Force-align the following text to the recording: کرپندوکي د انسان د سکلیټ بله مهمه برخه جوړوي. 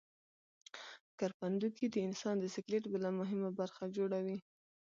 کرپندوکي 1.19 1.85
د 1.89 1.95
انسان 2.07 2.35
د 2.39 2.45
سکلیټ 2.55 2.83
بله 2.93 3.09
مهمه 3.19 3.49
برخه 3.59 3.83
جوړوي. 3.97 4.37